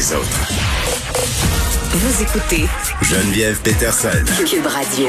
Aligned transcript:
les 0.00 0.14
autres. 0.14 0.48
Vous 1.90 2.22
écoutez 2.22 2.64
Geneviève 3.02 3.60
Peterson. 3.60 4.08
Cube 4.46 4.64
Radio. 4.64 5.08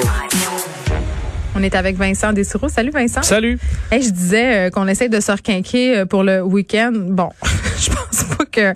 On 1.55 1.63
est 1.63 1.75
avec 1.75 1.95
Vincent 1.95 2.33
Dessureau. 2.33 2.67
Salut 2.67 2.91
Vincent. 2.91 3.21
Salut. 3.21 3.57
Hey, 3.89 4.01
je 4.01 4.09
disais 4.09 4.67
euh, 4.67 4.69
qu'on 4.69 4.87
essaye 4.89 5.07
de 5.07 5.21
se 5.21 5.31
requinquer 5.31 5.99
euh, 5.99 6.05
pour 6.05 6.23
le 6.23 6.41
week-end. 6.41 6.91
Bon, 6.93 7.29
que 8.51 8.73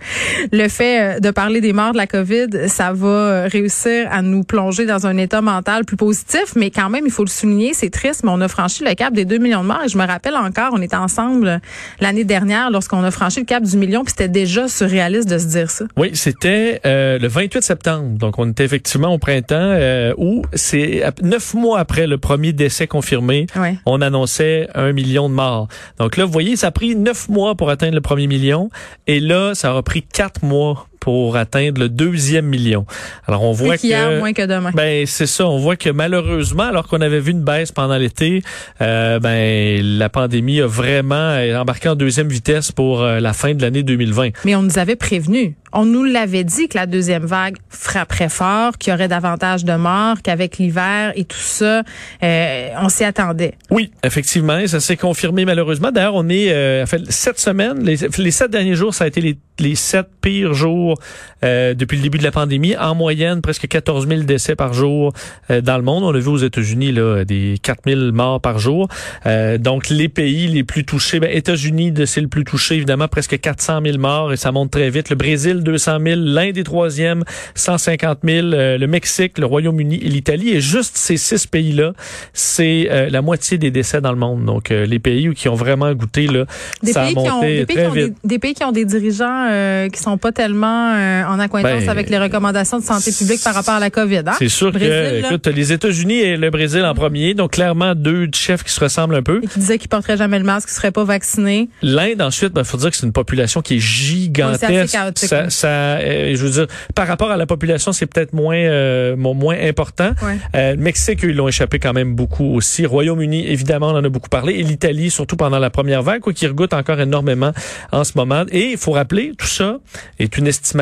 le 0.52 0.68
fait 0.70 1.18
euh, 1.18 1.20
de 1.20 1.32
parler 1.32 1.62
des 1.62 1.74
morts 1.74 1.92
de 1.92 1.98
la 1.98 2.08
COVID, 2.08 2.48
ça 2.68 2.94
va 2.94 3.44
réussir 3.48 4.08
à 4.12 4.22
nous 4.22 4.44
plonger 4.44 4.86
dans 4.86 5.06
un 5.08 5.18
état 5.18 5.42
mental 5.42 5.86
plus 5.86 5.98
positif, 5.98 6.54
mais 6.56 6.70
quand 6.72 6.90
même, 6.90 7.04
il 7.06 7.12
faut 7.12 7.24
le 7.24 7.30
souligner, 7.30 7.74
c'est 7.74 7.90
triste, 7.90 8.24
mais 8.24 8.32
on 8.34 8.42
a 8.42 8.48
franchi 8.48 8.84
le 8.84 8.94
cap 8.96 9.14
des 9.14 9.26
2 9.26 9.38
millions 9.38 9.62
de 9.62 9.68
morts 9.68 9.82
et 9.86 9.90
je 9.90 9.98
me 9.98 10.06
rappelle 10.06 10.36
encore, 10.36 10.70
on 10.74 10.82
était 10.82 10.96
ensemble 10.96 11.60
l'année 12.00 12.24
dernière 12.24 12.72
lorsqu'on 12.72 13.04
a 13.04 13.12
franchi 13.12 13.40
le 13.40 13.46
cap 13.46 13.64
du 13.64 13.78
million, 13.78 14.04
puis 14.04 14.12
c'était 14.12 14.30
déjà 14.30 14.68
surréaliste 14.68 15.30
de 15.30 15.38
se 15.38 15.46
dire 15.48 15.70
ça. 15.70 15.86
Oui, 15.98 16.12
c'était 16.14 16.80
euh, 16.86 17.20
le 17.20 17.28
28 17.28 17.64
septembre, 17.64 18.18
donc 18.18 18.40
on 18.40 18.50
était 18.50 18.64
effectivement 18.66 19.14
au 19.14 19.18
printemps 19.18 19.56
euh, 19.60 20.14
où 20.18 20.44
c'est 20.54 21.04
neuf 21.22 21.54
mois 21.54 21.80
après 21.80 22.08
le 22.08 22.18
premier 22.18 22.54
décès 22.54 22.88
confirmé, 22.88 23.48
Ouais. 23.56 23.76
on 23.86 24.02
annonçait 24.02 24.68
un 24.76 24.92
million 24.94 25.30
de 25.30 25.34
morts. 25.34 25.68
Donc 26.00 26.18
là, 26.18 26.26
vous 26.26 26.32
voyez, 26.32 26.56
ça 26.56 26.68
a 26.68 26.72
pris 26.72 26.96
neuf 26.96 27.30
mois 27.30 27.56
pour 27.56 27.70
atteindre 27.70 27.96
le 27.96 28.02
premier 28.02 28.28
million, 28.28 28.70
et 29.08 29.20
là, 29.20 29.54
ça 29.56 29.65
aura 29.66 29.84
pris 29.84 30.04
quatre 30.04 30.44
mois 30.44 30.88
pour 31.06 31.38
atteindre 31.38 31.82
le 31.82 31.88
deuxième 31.88 32.48
million. 32.48 32.84
Alors 33.28 33.44
on 33.44 33.52
voit 33.52 33.78
que 33.78 34.18
moins 34.18 34.34
que 34.34 34.44
demain. 34.44 34.72
Ben 34.74 35.06
c'est 35.06 35.28
ça, 35.28 35.46
on 35.46 35.60
voit 35.60 35.76
que 35.76 35.92
malheureusement, 35.92 36.64
alors 36.64 36.88
qu'on 36.88 37.00
avait 37.00 37.20
vu 37.20 37.30
une 37.30 37.44
baisse 37.44 37.72
pendant 37.72 37.96
l'été, 37.96 38.42
euh, 38.82 39.20
ben 39.20 39.80
la 39.84 40.10
pandémie 40.10 40.62
a 40.62 40.66
vraiment 40.66 41.14
euh, 41.16 41.60
embarqué 41.60 41.90
en 41.90 41.96
deuxième 41.96 42.28
vitesse 42.28 42.72
pour 42.72 43.04
euh, 43.04 43.20
la 43.20 43.34
fin 43.34 43.54
de 43.54 43.62
l'année 43.62 43.84
2020. 43.84 44.30
Mais 44.46 44.56
on 44.56 44.64
nous 44.64 44.80
avait 44.80 44.96
prévenu. 44.96 45.56
On 45.78 45.86
nous 45.86 46.06
l'avait 46.06 46.46
dit 46.46 46.70
que 46.70 46.78
la 46.78 46.86
deuxième 46.86 47.26
vague 47.26 47.58
frapperait 47.68 48.30
fort, 48.30 48.78
qu'il 48.78 48.92
y 48.92 48.96
aurait 48.96 49.10
davantage 49.10 49.66
de 49.66 49.74
morts, 49.74 50.22
qu'avec 50.24 50.58
l'hiver 50.58 51.12
et 51.18 51.26
tout 51.26 51.36
ça, 51.38 51.84
euh, 52.24 52.70
on 52.82 52.88
s'y 52.88 53.04
attendait. 53.04 53.56
Oui, 53.70 53.92
effectivement, 54.02 54.58
et 54.58 54.68
ça 54.68 54.80
s'est 54.80 54.96
confirmé 54.96 55.44
malheureusement. 55.44 55.92
D'ailleurs, 55.92 56.16
on 56.16 56.30
est 56.30 56.54
euh, 56.54 56.84
en 56.84 56.86
fait 56.86 57.12
sept 57.12 57.38
semaines, 57.40 57.84
les, 57.84 57.98
les 58.18 58.32
sept 58.32 58.50
derniers 58.50 58.76
jours, 58.76 58.94
ça 58.94 59.04
a 59.04 59.08
été 59.08 59.20
les, 59.20 59.38
les 59.60 59.76
sept 59.76 60.08
pires 60.22 60.54
jours 60.54 60.95
euh, 61.44 61.74
depuis 61.74 61.98
le 61.98 62.04
début 62.04 62.18
de 62.18 62.24
la 62.24 62.32
pandémie. 62.32 62.76
En 62.78 62.96
moyenne, 62.96 63.42
presque 63.42 63.68
14 63.68 64.08
000 64.08 64.22
décès 64.22 64.56
par 64.56 64.74
jour 64.74 65.14
euh, 65.50 65.62
dans 65.62 65.78
le 65.78 65.84
monde. 65.84 66.04
On 66.04 66.14
a 66.14 66.20
vu 66.20 66.28
aux 66.28 66.38
États-Unis 66.38 66.92
là 66.92 67.26
des 67.26 67.58
4 67.62 67.80
000 67.86 68.12
morts 68.12 68.42
par 68.42 68.60
jour. 68.60 68.88
Euh, 69.26 69.58
donc 69.58 69.90
les 69.90 70.10
pays 70.10 70.48
les 70.48 70.64
plus 70.64 70.86
touchés, 70.86 71.20
ben, 71.20 71.30
États-Unis, 71.32 71.94
c'est 72.06 72.22
le 72.22 72.28
plus 72.28 72.44
touché 72.44 72.76
évidemment, 72.76 73.08
presque 73.08 73.40
400 73.40 73.82
000 73.84 73.98
morts 73.98 74.34
et 74.34 74.38
ça 74.38 74.52
monte 74.52 74.72
très 74.72 74.90
vite. 74.90 75.10
Le 75.10 75.16
Brésil, 75.16 75.62
200 75.64 75.98
000, 76.04 76.22
l'Inde 76.22 76.58
est 76.58 76.64
troisième, 76.64 77.24
150 77.56 78.20
000, 78.24 78.48
euh, 78.48 78.78
le 78.78 78.88
Mexique, 78.88 79.38
le 79.38 79.46
Royaume-Uni 79.46 79.96
et 79.96 80.10
l'Italie. 80.10 80.50
Et 80.50 80.62
juste 80.62 80.98
ces 80.98 81.18
six 81.18 81.48
pays-là, 81.48 81.94
c'est 82.34 82.88
euh, 82.92 83.10
la 83.10 83.22
moitié 83.22 83.58
des 83.58 83.72
décès 83.72 84.02
dans 84.02 84.12
le 84.12 84.18
monde. 84.18 84.46
Donc 84.46 84.72
euh, 84.72 84.86
les 84.86 85.00
pays 85.00 85.34
qui 85.34 85.50
ont 85.50 85.56
vraiment 85.56 85.94
goûté 85.94 86.28
là, 86.28 86.46
Des 86.84 86.94
ça 86.94 87.04
pays, 87.06 87.12
a 87.18 87.22
qui 87.22 87.30
ont, 87.30 87.36
monté 87.36 87.58
des, 87.58 87.66
pays 87.66 87.76
qui 87.76 87.82
très 87.82 87.88
ont 87.88 87.94
des, 87.94 88.06
vite. 88.06 88.18
des 88.24 88.40
pays 88.40 88.54
qui 88.54 88.64
ont 88.64 88.72
des 88.72 88.86
dirigeants 88.86 89.48
euh, 89.50 89.90
qui 89.90 90.00
sont 90.00 90.18
pas 90.18 90.32
tellement 90.32 90.85
euh, 90.94 91.24
en 91.26 91.40
acquaintance 91.40 91.84
Ben, 91.84 91.90
avec 91.90 92.10
les 92.10 92.18
recommandations 92.18 92.80
de 92.80 92.84
santé 92.84 93.12
publique 93.12 93.44
par 93.44 93.54
rapport 93.54 93.76
à 93.76 93.80
la 93.80 93.90
COVID. 93.90 94.24
Hein? 94.28 94.36
C'est 94.40 94.50
sûr 94.50 94.72
Brésil, 94.72 94.90
que, 94.90 95.26
écoute, 95.28 95.48
les 95.48 95.72
États-Unis 95.74 96.20
et 96.20 96.38
le 96.38 96.50
Brésil 96.50 96.84
en 96.84 96.94
premier, 96.94 97.34
donc 97.34 97.52
clairement 97.52 97.96
deux 97.96 98.28
chefs 98.34 98.64
qui 98.64 98.72
se 98.72 98.80
ressemblent 98.80 99.16
un 99.16 99.24
peu. 99.24 99.42
Et 99.44 99.48
qui 99.48 99.60
disaient 99.60 99.78
qu'ils 99.78 99.90
porteraient 99.90 100.18
jamais 100.18 100.40
le 100.40 100.46
masque, 100.46 100.68
qu'ils 100.68 100.76
seraient 100.76 100.92
pas 100.92 101.04
vaccinés. 101.04 101.70
L'Inde, 101.82 102.22
ensuite, 102.22 102.54
il 102.56 102.64
faut 102.64 102.78
dire 102.78 102.92
que 102.92 102.98
c'est 102.98 103.06
une 103.06 103.14
population 103.14 103.62
qui 103.62 103.76
est 103.76 103.80
gigantesque. 103.80 104.66
c'est 104.68 104.78
assez 104.80 104.98
chaotique, 104.98 105.30
ça, 105.30 105.40
hein. 105.44 105.50
ça, 105.50 105.68
euh, 105.68 106.36
je 106.36 106.44
veux 106.44 106.50
dire, 106.52 106.68
par 106.94 107.08
rapport 107.08 107.32
à 107.32 107.38
la 107.38 107.46
population, 107.46 107.92
c'est 107.92 108.06
peut-être 108.06 108.34
moins, 108.34 108.56
euh, 108.56 109.16
mo- 109.16 109.34
moins 109.34 109.58
important. 109.62 110.12
Ouais. 110.24 110.38
Euh, 110.56 110.76
Mexique, 110.78 111.20
ils 111.24 111.36
l'ont 111.36 111.48
échappé 111.48 111.80
quand 111.80 111.94
même 111.94 112.16
beaucoup 112.16 112.56
aussi. 112.56 112.86
Royaume-Uni, 112.86 113.48
évidemment, 113.48 113.88
on 113.90 113.96
en 113.98 114.04
a 114.04 114.10
beaucoup 114.10 114.30
parlé. 114.30 114.54
Et 114.56 114.64
l'Italie, 114.64 115.10
surtout 115.10 115.36
pendant 115.36 115.60
la 115.60 115.70
première 115.70 116.02
vague, 116.04 116.22
quoi, 116.22 116.34
qui 116.34 116.48
regoute 116.48 116.74
encore 116.74 117.00
énormément 117.00 117.52
en 117.92 118.04
ce 118.04 118.14
moment. 118.16 118.44
Et 118.52 118.72
il 118.72 118.78
faut 118.78 118.92
rappeler, 118.92 119.34
tout 119.38 119.48
ça 119.48 119.78
est 120.20 120.38
une 120.38 120.48
estimation 120.48 120.75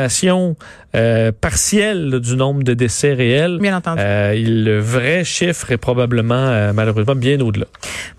euh, 0.96 1.32
partielle 1.32 2.10
là, 2.10 2.20
du 2.20 2.36
nombre 2.36 2.64
de 2.64 2.74
décès 2.74 3.14
réels. 3.14 3.58
Bien 3.60 3.76
entendu. 3.78 4.00
Euh, 4.02 4.34
le 4.36 4.80
vrai 4.80 5.24
chiffre 5.24 5.72
est 5.72 5.78
probablement, 5.78 6.36
euh, 6.36 6.72
malheureusement, 6.74 7.16
bien 7.16 7.40
au-delà. 7.40 7.66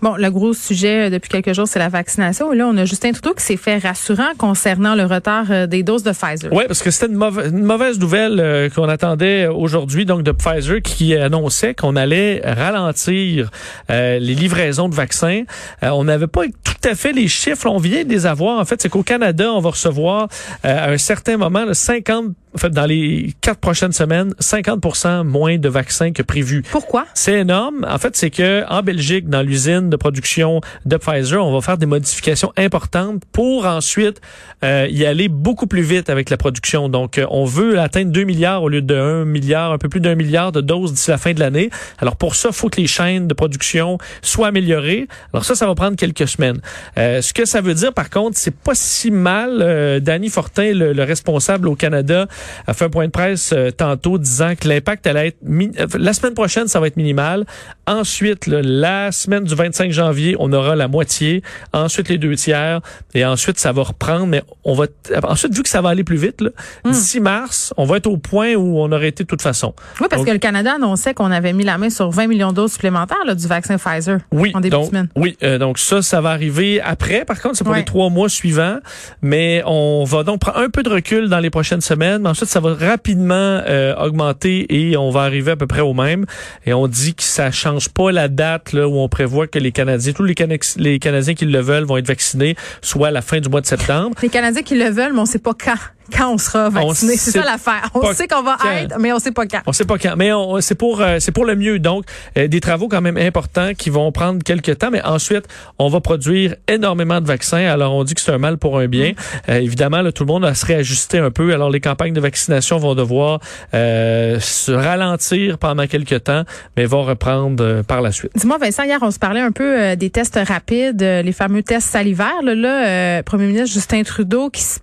Bon, 0.01 0.15
le 0.17 0.29
gros 0.29 0.53
sujet 0.53 1.09
depuis 1.09 1.29
quelques 1.29 1.53
jours, 1.53 1.67
c'est 1.67 1.79
la 1.79 1.89
vaccination. 1.89 2.51
Et 2.53 2.57
là, 2.57 2.67
on 2.67 2.75
a 2.77 2.85
Justin 2.85 3.11
Trudeau 3.11 3.33
qui 3.33 3.43
s'est 3.43 3.57
fait 3.57 3.77
rassurant 3.77 4.29
concernant 4.37 4.95
le 4.95 5.05
retard 5.05 5.67
des 5.67 5.83
doses 5.83 6.03
de 6.03 6.11
Pfizer. 6.11 6.51
Oui, 6.51 6.63
parce 6.67 6.81
que 6.83 6.91
c'était 6.91 7.07
une, 7.11 7.17
mauvaise- 7.17 7.49
une 7.51 7.63
mauvaise 7.63 7.99
nouvelle 7.99 8.69
qu'on 8.75 8.89
attendait 8.89 9.47
aujourd'hui, 9.47 10.05
donc 10.05 10.23
de 10.23 10.31
Pfizer, 10.31 10.81
qui 10.81 11.15
annonçait 11.15 11.73
qu'on 11.73 11.95
allait 11.95 12.41
ralentir 12.43 13.51
les 13.89 14.19
livraisons 14.19 14.89
de 14.89 14.95
vaccins. 14.95 15.43
On 15.81 16.03
n'avait 16.03 16.27
pas 16.27 16.43
tout 16.63 16.89
à 16.89 16.95
fait 16.95 17.13
les 17.13 17.27
chiffres, 17.27 17.67
on 17.67 17.77
vient 17.77 18.03
de 18.03 18.09
les 18.09 18.25
avoir. 18.25 18.59
En 18.59 18.65
fait, 18.65 18.81
c'est 18.81 18.89
qu'au 18.89 19.03
Canada, 19.03 19.51
on 19.51 19.59
va 19.59 19.69
recevoir 19.71 20.27
à 20.63 20.89
un 20.89 20.97
certain 20.97 21.37
moment 21.37 21.64
là, 21.65 21.73
50, 21.73 22.33
en 22.55 22.57
fait, 22.57 22.69
dans 22.69 22.85
les 22.85 23.33
quatre 23.41 23.59
prochaines 23.59 23.91
semaines, 23.91 24.33
50 24.39 25.25
moins 25.25 25.57
de 25.57 25.67
vaccins 25.67 26.11
que 26.11 26.23
prévu. 26.23 26.63
Pourquoi? 26.71 27.05
C'est 27.13 27.39
énorme. 27.39 27.85
En 27.89 27.97
fait, 27.97 28.15
c'est 28.15 28.29
que 28.29 28.63
en 28.69 28.81
Belgique, 28.81 29.29
dans 29.29 29.41
l'usine 29.41 29.89
de 29.89 29.97
production 29.97 30.61
de 30.85 30.95
Pfizer, 30.97 31.45
on 31.45 31.53
va 31.53 31.61
faire 31.61 31.77
des 31.77 31.85
modifications 31.85 32.53
importantes 32.55 33.23
pour 33.33 33.65
ensuite 33.65 34.21
euh, 34.63 34.87
y 34.89 35.05
aller 35.05 35.27
beaucoup 35.27 35.67
plus 35.67 35.81
vite 35.81 36.09
avec 36.09 36.29
la 36.29 36.37
production. 36.37 36.87
Donc, 36.87 37.17
euh, 37.17 37.25
on 37.29 37.43
veut 37.43 37.79
atteindre 37.79 38.11
2 38.11 38.23
milliards 38.23 38.63
au 38.63 38.69
lieu 38.69 38.81
de 38.81 38.95
1 38.95 39.25
milliard, 39.25 39.73
un 39.73 39.77
peu 39.77 39.89
plus 39.89 39.99
d'un 39.99 40.15
milliard 40.15 40.51
de 40.51 40.61
doses 40.61 40.93
d'ici 40.93 41.11
la 41.11 41.17
fin 41.17 41.33
de 41.33 41.39
l'année. 41.39 41.69
Alors, 41.99 42.15
pour 42.15 42.35
ça, 42.35 42.49
il 42.49 42.55
faut 42.55 42.69
que 42.69 42.79
les 42.79 42.87
chaînes 42.87 43.27
de 43.27 43.33
production 43.33 43.97
soient 44.21 44.47
améliorées. 44.47 45.07
Alors 45.33 45.43
ça, 45.45 45.55
ça 45.55 45.67
va 45.67 45.75
prendre 45.75 45.97
quelques 45.97 46.27
semaines. 46.27 46.61
Euh, 46.97 47.21
ce 47.21 47.33
que 47.33 47.45
ça 47.45 47.61
veut 47.61 47.73
dire, 47.73 47.93
par 47.93 48.09
contre, 48.09 48.37
c'est 48.37 48.55
pas 48.55 48.75
si 48.75 49.11
mal. 49.11 49.59
Euh, 49.61 49.99
Danny 49.99 50.29
Fortin, 50.29 50.73
le, 50.73 50.93
le 50.93 51.03
responsable 51.03 51.44
au 51.65 51.75
Canada, 51.75 52.27
a 52.67 52.73
fait 52.73 52.85
un 52.85 52.89
point 52.89 53.05
de 53.05 53.11
presse 53.11 53.51
euh, 53.55 53.71
tantôt 53.71 54.17
disant 54.17 54.53
que 54.59 54.67
l'impact 54.67 55.07
allait 55.07 55.27
être 55.29 55.37
mi- 55.43 55.71
euh, 55.79 55.87
la 55.97 56.13
semaine 56.13 56.33
prochaine, 56.33 56.67
ça 56.67 56.79
va 56.79 56.87
être 56.87 56.97
minimal. 56.97 57.45
Ensuite, 57.87 58.47
là, 58.47 58.61
la 58.63 59.11
semaine 59.11 59.43
du 59.43 59.53
25 59.53 59.91
janvier, 59.91 60.35
on 60.39 60.51
aura 60.53 60.75
la 60.75 60.87
moitié. 60.87 61.43
Ensuite, 61.73 62.09
les 62.09 62.17
deux 62.17 62.35
tiers. 62.35 62.81
Et 63.13 63.23
ensuite, 63.25 63.59
ça 63.59 63.71
va 63.71 63.83
reprendre. 63.83 64.25
Mais 64.27 64.41
on 64.63 64.73
va 64.73 64.87
t- 64.87 64.93
ensuite, 65.23 65.53
vu 65.55 65.61
que 65.61 65.69
ça 65.69 65.81
va 65.81 65.89
aller 65.89 66.03
plus 66.03 66.17
vite, 66.17 66.41
là, 66.41 66.49
d'ici 66.83 67.19
mars, 67.19 67.73
on 67.77 67.85
va 67.85 67.97
être 67.97 68.07
au 68.07 68.17
point 68.17 68.55
où 68.55 68.79
on 68.79 68.91
aurait 68.91 69.09
été 69.09 69.23
de 69.23 69.27
toute 69.27 69.41
façon. 69.41 69.73
Oui, 70.01 70.07
parce 70.09 70.21
Donc- 70.21 70.27
que 70.27 70.31
le 70.33 70.39
Canada 70.39 70.73
annonçait 70.75 71.13
qu'on 71.13 71.31
avait 71.31 71.53
mis 71.53 71.63
la 71.63 71.77
main 71.77 71.89
sur 71.89 72.09
20 72.09 72.27
millions 72.27 72.49
de 72.51 72.55
doses 72.55 72.73
supplémentaires 72.73 73.23
là, 73.25 73.35
du 73.35 73.47
vaccin 73.47 73.77
Pfizer 73.77 74.19
Oui, 74.31 74.51
en 74.55 74.59
début 74.61 74.71
donc, 74.71 74.85
de 74.85 74.89
semaine. 74.89 75.07
oui, 75.15 75.37
euh, 75.43 75.57
donc 75.59 75.77
ça, 75.77 76.01
ça 76.01 76.21
va 76.21 76.31
arriver 76.31 76.81
après. 76.81 77.23
Par 77.25 77.39
contre, 77.39 77.55
c'est 77.57 77.63
pour 77.63 77.73
Ouais. 77.73 77.79
les 77.79 77.85
trois 77.85 78.09
mois 78.09 78.29
suivants. 78.29 78.79
Mais 79.21 79.61
on 79.65 80.03
va 80.05 80.23
donc 80.23 80.39
prendre 80.41 80.57
un 80.57 80.69
peu 80.69 80.81
de 80.83 80.89
recul 80.89 81.29
dans 81.29 81.34
les 81.39 81.49
prochaines 81.49 81.81
semaines. 81.81 82.21
Mais 82.21 82.29
ensuite, 82.29 82.49
ça 82.49 82.59
va 82.59 82.73
rapidement 82.73 83.35
euh, 83.35 83.95
augmenter 83.95 84.65
et 84.69 84.97
on 84.97 85.09
va 85.09 85.21
arriver 85.21 85.51
à 85.51 85.55
peu 85.55 85.67
près 85.67 85.81
au 85.81 85.93
même. 85.93 86.25
Et 86.65 86.73
on 86.73 86.87
dit 86.87 87.15
que 87.15 87.23
ça 87.23 87.51
change 87.51 87.89
pas 87.89 88.11
la 88.11 88.27
date 88.27 88.73
là 88.73 88.87
où 88.87 88.97
on 88.97 89.09
prévoit 89.09 89.47
que 89.47 89.59
les 89.59 89.71
Canadiens, 89.71 90.13
tous 90.13 90.23
les, 90.23 90.35
les 90.77 90.99
Canadiens 90.99 91.33
qui 91.33 91.45
le 91.45 91.59
veulent 91.59 91.85
vont 91.85 91.97
être 91.97 92.07
vaccinés, 92.07 92.55
soit 92.81 93.09
à 93.09 93.11
la 93.11 93.21
fin 93.21 93.39
du 93.39 93.49
mois 93.49 93.61
de 93.61 93.65
septembre. 93.65 94.15
Les 94.21 94.29
Canadiens 94.29 94.63
qui 94.63 94.75
le 94.75 94.89
veulent, 94.89 95.13
mais 95.13 95.19
on 95.19 95.25
sait 95.25 95.39
pas 95.39 95.53
quand, 95.53 95.75
quand 96.15 96.33
on 96.33 96.37
sera 96.37 96.69
vacciné. 96.69 97.15
C'est 97.17 97.31
ça 97.31 97.43
l'affaire. 97.45 97.89
On 97.93 98.13
sait 98.13 98.27
qu'on 98.27 98.43
va 98.43 98.57
être, 98.81 98.97
mais 98.99 99.11
on 99.13 99.19
sait 99.19 99.31
pas 99.31 99.45
quand. 99.45 99.61
On 99.65 99.73
sait 99.73 99.85
pas 99.85 99.97
quand, 99.97 100.15
mais 100.17 100.31
on- 100.33 100.59
c'est 100.61 100.75
pour 100.75 101.01
euh, 101.01 101.17
c'est 101.19 101.31
pour 101.31 101.45
le 101.45 101.55
mieux. 101.55 101.79
Donc 101.79 102.05
euh, 102.37 102.47
des 102.47 102.59
travaux 102.59 102.87
quand 102.87 103.01
même 103.01 103.17
importants 103.17 103.73
qui 103.77 103.89
vont 103.89 104.11
prendre 104.11 104.43
quelques 104.43 104.77
temps, 104.77 104.91
mais 104.91 105.01
ensuite 105.03 105.45
on 105.79 105.89
va 105.89 105.99
produire 106.01 106.55
énormément 106.67 107.21
de 107.21 107.27
vaccins. 107.27 107.65
Alors 107.65 107.93
on 107.93 108.03
dit 108.03 108.13
que 108.15 108.21
c'est 108.21 108.31
un 108.31 108.37
mal 108.37 108.57
pour 108.57 108.77
un 108.79 108.87
bien. 108.87 109.13
Euh, 109.49 109.55
évidemment, 109.57 110.01
là, 110.01 110.11
tout 110.11 110.23
le 110.23 110.27
monde 110.31 110.43
va 110.43 110.53
se 110.53 110.65
réajuster 110.65 111.19
un 111.19 111.31
peu. 111.31 111.53
Alors 111.53 111.69
les 111.69 111.79
campagnes 111.81 112.13
de 112.13 112.21
vaccination 112.21 112.77
vont 112.77 112.95
devoir 112.95 113.39
euh, 113.73 114.39
se 114.39 114.71
ralentir 114.71 115.57
pendant 115.57 115.87
quelques 115.87 116.23
temps, 116.23 116.43
mais 116.77 116.85
vont 116.85 117.03
reprendre 117.03 117.63
euh, 117.63 117.83
par 117.83 118.01
la 118.01 118.11
suite. 118.11 118.31
Dis-moi, 118.35 118.57
Vincent, 118.57 118.83
hier, 118.83 118.99
on 119.01 119.11
se 119.11 119.19
parlait 119.19 119.41
un 119.41 119.51
peu 119.51 119.63
euh, 119.81 119.95
des 119.95 120.09
tests 120.09 120.39
rapides, 120.47 121.01
euh, 121.01 121.21
les 121.21 121.31
fameux 121.33 121.63
tests 121.63 121.89
salivaires. 121.89 122.41
Là, 122.43 122.55
là 122.55 122.87
euh, 122.87 123.23
Premier 123.23 123.47
ministre 123.47 123.73
Justin 123.73 124.03
Trudeau 124.03 124.49
qui 124.49 124.61
s- 124.61 124.79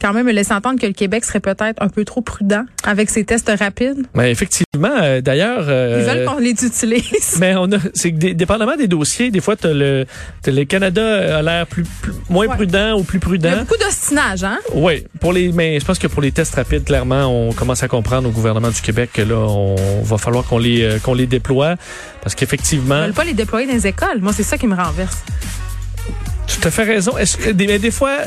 quand 0.00 0.12
même 0.12 0.28
laisse 0.28 0.50
entendre 0.50 0.80
que 0.80 0.86
le 0.86 0.92
Québec 0.92 1.24
serait 1.24 1.40
peut-être 1.40 1.80
un 1.80 1.88
peu 1.88 2.04
trop 2.04 2.20
prudent 2.20 2.64
avec 2.84 3.10
ses 3.10 3.24
tests 3.24 3.50
rapides. 3.58 4.06
Mais 4.14 4.30
effectivement, 4.30 4.90
euh, 5.02 5.20
d'ailleurs. 5.20 5.62
Ils 5.64 5.70
euh, 5.70 6.04
veulent 6.06 6.24
qu'on 6.26 6.38
les 6.38 6.50
utilise. 6.50 7.36
Mais 7.40 7.54
on 7.56 7.70
a, 7.72 7.76
c'est 7.94 8.12
que 8.12 8.16
dé- 8.16 8.34
dépendamment 8.34 8.76
des 8.76 8.88
dossiers, 8.88 9.30
des 9.30 9.40
fois, 9.40 9.56
t'as 9.56 9.72
le, 9.72 10.06
t'as 10.42 10.52
le 10.52 10.64
Canada 10.64 11.38
a 11.38 11.42
l'air 11.42 11.66
plus, 11.66 11.84
plus- 12.02 12.12
moins 12.28 12.46
Ouais. 12.46 12.54
prudent 12.56 12.98
ou 12.98 13.02
plus 13.02 13.16
Il 13.18 13.22
y 13.22 13.26
prudent. 13.26 13.50
a 13.52 13.56
beaucoup 13.56 13.76
d'ostinage, 13.78 14.44
hein? 14.44 14.58
Oui, 14.74 15.04
pour 15.20 15.32
les, 15.32 15.52
mais 15.52 15.80
je 15.80 15.84
pense 15.84 15.98
que 15.98 16.06
pour 16.06 16.22
les 16.22 16.32
tests 16.32 16.54
rapides, 16.54 16.84
clairement, 16.84 17.24
on 17.26 17.52
commence 17.52 17.82
à 17.82 17.88
comprendre 17.88 18.28
au 18.28 18.32
gouvernement 18.32 18.68
du 18.70 18.80
Québec 18.80 19.10
que 19.12 19.22
là, 19.22 19.36
on 19.36 20.02
va 20.02 20.18
falloir 20.18 20.44
qu'on 20.44 20.58
les, 20.58 20.82
euh, 20.82 20.98
qu'on 20.98 21.14
les 21.14 21.26
déploie, 21.26 21.76
parce 22.22 22.34
Ils 22.34 22.36
qu'effectivement, 22.36 23.00
veulent 23.02 23.12
pas 23.12 23.24
les 23.24 23.34
déployer 23.34 23.66
dans 23.66 23.72
les 23.74 23.86
écoles. 23.86 24.20
Moi, 24.20 24.32
c'est 24.32 24.42
ça 24.42 24.58
qui 24.58 24.66
me 24.66 24.74
renverse. 24.76 25.18
Tu 26.46 26.66
as 26.66 26.70
fait 26.70 26.84
raison. 26.84 27.16
Est-ce 27.18 27.36
que 27.36 27.50
des, 27.50 27.66
mais 27.66 27.78
des 27.78 27.90
fois, 27.90 28.18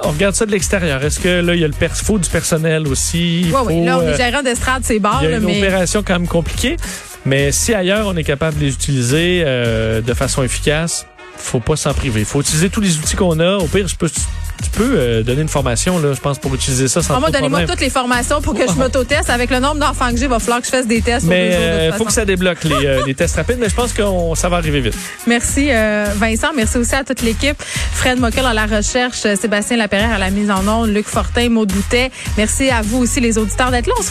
on 0.00 0.10
regarde 0.10 0.34
ça 0.34 0.46
de 0.46 0.50
l'extérieur. 0.50 1.02
Est-ce 1.02 1.20
que 1.20 1.40
là, 1.40 1.54
il 1.54 1.60
y 1.60 1.64
a 1.64 1.66
le 1.66 1.72
pers 1.72 1.96
faut 1.96 2.18
du 2.18 2.28
personnel 2.28 2.86
aussi? 2.86 3.46
Oui, 3.52 3.60
oui. 3.66 3.84
Là, 3.84 3.98
on 3.98 4.02
euh, 4.02 4.14
est 4.14 4.16
gérant 4.16 4.42
d'estrade, 4.42 4.82
c'est 4.84 4.98
barre, 4.98 5.20
il 5.22 5.30
y 5.30 5.34
a 5.34 5.38
une 5.38 5.44
mais. 5.44 5.58
opération 5.58 6.02
quand 6.06 6.14
même 6.14 6.28
compliquée. 6.28 6.76
Mais 7.24 7.52
si 7.52 7.74
ailleurs, 7.74 8.06
on 8.06 8.16
est 8.16 8.24
capable 8.24 8.58
de 8.58 8.64
les 8.64 8.72
utiliser 8.72 9.42
euh, 9.44 10.00
de 10.00 10.14
façon 10.14 10.42
efficace, 10.42 11.06
faut 11.38 11.60
pas 11.60 11.76
s'en 11.76 11.94
priver. 11.94 12.24
faut 12.24 12.40
utiliser 12.40 12.68
tous 12.68 12.80
les 12.80 12.96
outils 12.96 13.16
qu'on 13.16 13.38
a. 13.40 13.56
Au 13.56 13.66
pire, 13.66 13.88
je 13.88 13.96
peux, 13.96 14.08
tu 14.08 14.70
peux 14.70 14.94
euh, 14.96 15.22
donner 15.22 15.42
une 15.42 15.48
formation, 15.48 15.98
là, 15.98 16.12
je 16.12 16.20
pense, 16.20 16.38
pour 16.38 16.54
utiliser 16.54 16.88
ça 16.88 17.02
sans 17.02 17.14
Ah, 17.14 17.20
moi, 17.20 17.30
donnez-moi 17.30 17.66
toutes 17.66 17.80
les 17.80 17.90
formations 17.90 18.40
pour 18.40 18.54
que 18.54 18.66
je 18.66 18.72
m'auto-teste. 18.72 19.30
Avec 19.30 19.50
le 19.50 19.60
nombre 19.60 19.76
d'enfants 19.76 20.10
que 20.10 20.16
j'ai, 20.16 20.24
il 20.24 20.28
va 20.28 20.38
falloir 20.38 20.60
que 20.60 20.66
je 20.66 20.70
fasse 20.70 20.86
des 20.86 21.00
tests. 21.00 21.26
Mais 21.26 21.50
de 21.50 21.54
euh, 21.54 21.92
faut 21.92 22.04
que 22.04 22.12
ça 22.12 22.24
débloque 22.24 22.64
les, 22.64 22.86
euh, 22.86 23.02
les 23.06 23.14
tests 23.14 23.36
rapides, 23.36 23.58
mais 23.58 23.68
je 23.68 23.74
pense 23.74 23.92
que 23.92 24.02
ça 24.34 24.48
va 24.48 24.56
arriver 24.56 24.80
vite. 24.80 24.94
Merci 25.26 25.68
euh, 25.70 26.06
Vincent, 26.16 26.48
merci 26.54 26.78
aussi 26.78 26.94
à 26.94 27.04
toute 27.04 27.22
l'équipe. 27.22 27.60
Fred 27.92 28.18
Mockel 28.18 28.46
à 28.46 28.54
la 28.54 28.66
recherche, 28.66 29.20
Sébastien 29.40 29.76
Lapierre 29.76 30.12
à 30.12 30.18
la 30.18 30.30
mise 30.30 30.50
en 30.50 30.66
onde, 30.66 30.90
Luc 30.90 31.06
Fortin, 31.06 31.48
Maud 31.48 31.70
Boutet. 31.72 32.10
Merci 32.36 32.70
à 32.70 32.82
vous 32.82 32.98
aussi 32.98 33.20
les 33.20 33.38
auditeurs 33.38 33.70
d'être 33.70 33.86
là. 33.86 33.94
On 33.98 34.02
se 34.02 34.06